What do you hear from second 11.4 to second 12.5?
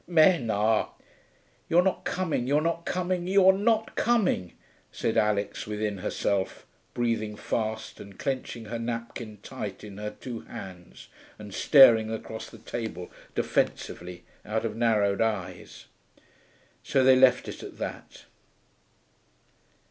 staring across